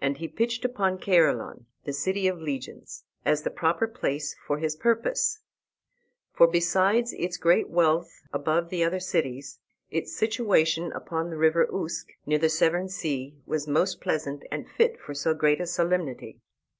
[0.00, 4.76] And he pitched upon Caerleon, the City of Legions, as the proper place for his
[4.76, 5.40] purpose.
[6.32, 9.58] For, besides its great wealth above the other cities,
[9.90, 15.00] its situation upon the river Usk, near the Severn sea, was most pleasant and fit
[15.00, 16.40] for so great a solemnity.